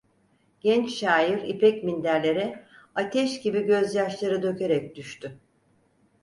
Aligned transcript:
Genç 0.59 0.93
şair 0.93 1.43
ipek 1.43 1.83
minderlere 1.83 2.65
ateş 2.95 3.41
gibi 3.41 3.65
gözyaşları 3.65 4.43
dökerek 4.43 4.95
düştü. 4.95 5.37